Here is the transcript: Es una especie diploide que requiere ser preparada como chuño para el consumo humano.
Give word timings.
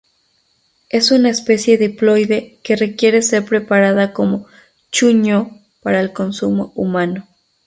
Es 0.89 1.11
una 1.11 1.29
especie 1.29 1.77
diploide 1.77 2.57
que 2.63 2.75
requiere 2.75 3.21
ser 3.21 3.45
preparada 3.45 4.13
como 4.13 4.47
chuño 4.89 5.61
para 5.83 5.99
el 6.01 6.11
consumo 6.11 6.71
humano. 6.73 7.27